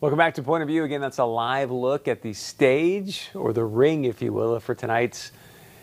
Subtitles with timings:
[0.00, 0.82] Welcome back to Point of View.
[0.82, 4.74] Again, that's a live look at the stage, or the ring, if you will, for
[4.74, 5.30] tonight's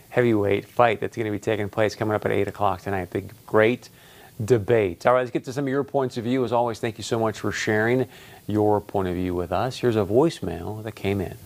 [0.09, 3.11] heavyweight fight that's going to be taking place coming up at 8 o'clock tonight.
[3.11, 3.90] The great
[4.43, 5.06] debate.
[5.06, 6.43] All right, let's get to some of your points of view.
[6.43, 8.07] As always, thank you so much for sharing
[8.48, 9.77] your point of view with us.
[9.77, 11.38] Here's a voicemail that came in.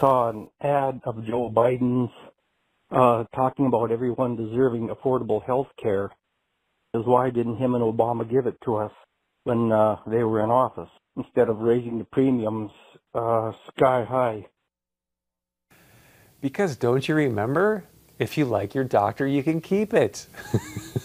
[0.00, 2.10] Saw an ad of Joe Biden's
[2.90, 6.10] uh, talking about everyone deserving affordable health care.
[6.92, 8.90] Is why didn't him and Obama give it to us?
[9.46, 12.72] When uh, they were in office instead of raising the premiums
[13.14, 14.44] uh, sky high.
[16.40, 17.84] Because don't you remember?
[18.18, 20.26] If you like your doctor, you can keep it.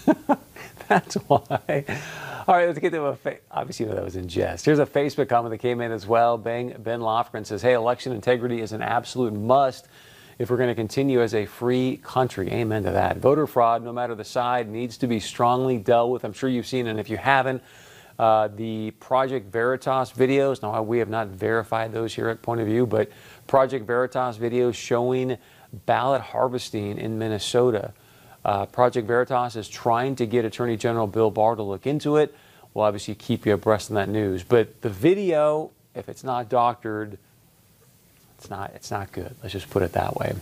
[0.88, 1.85] That's why.
[2.47, 3.16] All right, let's get to a.
[3.16, 4.66] Fa- Obviously, that was in jest.
[4.66, 6.38] Here's a Facebook comment that came in as well.
[6.38, 9.88] Ben, ben Lofgren says, Hey, election integrity is an absolute must
[10.39, 12.49] if we're going to continue as a free country.
[12.52, 13.17] Amen to that.
[13.17, 16.23] Voter fraud, no matter the side, needs to be strongly dealt with.
[16.23, 17.61] I'm sure you've seen, and if you haven't,
[18.20, 20.61] uh, the Project Veritas videos.
[20.61, 23.11] Now, we have not verified those here at Point of View, but
[23.47, 25.38] Project Veritas videos showing
[25.86, 27.94] ballot harvesting in Minnesota.
[28.44, 32.36] Uh, Project Veritas is trying to get Attorney General Bill Barr to look into it.
[32.73, 34.43] We'll obviously keep you abreast on that news.
[34.43, 37.17] But the video, if it's not doctored,
[38.38, 39.36] it's not it's not good.
[39.43, 40.33] Let's just put it that way.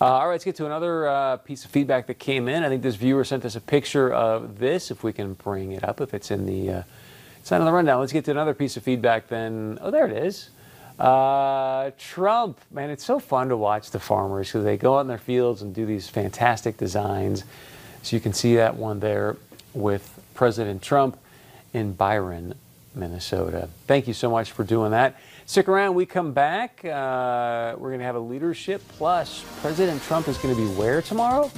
[0.00, 2.64] Uh, all right, let's get to another uh, piece of feedback that came in.
[2.64, 4.90] I think this viewer sent us a picture of this.
[4.90, 6.82] If we can bring it up, if it's in the uh,
[7.38, 8.00] it's not on the rundown.
[8.00, 9.28] Let's get to another piece of feedback.
[9.28, 10.50] Then oh, there it is.
[10.98, 15.08] Uh, Trump, man, it's so fun to watch the farmers because they go out in
[15.08, 17.44] their fields and do these fantastic designs.
[18.02, 19.36] So you can see that one there
[19.74, 21.18] with President Trump
[21.72, 22.54] in Byron,
[22.94, 23.68] Minnesota.
[23.86, 25.16] Thank you so much for doing that.
[25.46, 25.94] Stick around.
[25.94, 26.84] We come back.
[26.84, 29.44] Uh, we're going to have a leadership plus.
[29.60, 31.50] President Trump is going to be where tomorrow?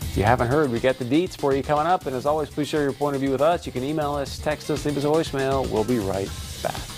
[0.00, 2.06] If you haven't heard, we got the deets for you coming up.
[2.06, 3.66] And as always, please share your point of view with us.
[3.66, 5.68] You can email us, text us, leave us a voicemail.
[5.70, 6.30] We'll be right
[6.62, 6.97] back.